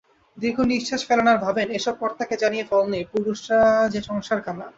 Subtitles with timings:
[0.37, 3.59] দীর্ঘনিশ্বাস ফেলেন আর ভাবেন, এ-সব কর্তাকে জানিয়ে ফল নেই, পুরুষরা
[3.89, 4.65] যে সংসার-কানা।